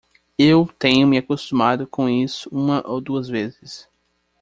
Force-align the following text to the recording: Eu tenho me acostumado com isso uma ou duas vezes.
Eu 0.39 0.65
tenho 0.79 1.05
me 1.07 1.19
acostumado 1.19 1.85
com 1.85 2.09
isso 2.09 2.49
uma 2.51 2.81
ou 2.87 2.99
duas 2.99 3.27
vezes. 3.29 3.87